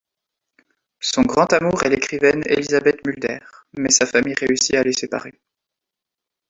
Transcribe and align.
Son 0.99 1.21
grand 1.21 1.53
amour 1.53 1.83
est 1.83 1.89
l'écrivaine 1.89 2.41
Elisabeth 2.47 3.05
Mulder, 3.05 3.37
mais 3.77 3.91
sa 3.91 4.07
famille 4.07 4.33
réussit 4.33 4.73
à 4.73 4.81
les 4.81 4.93
séparer. 4.93 5.39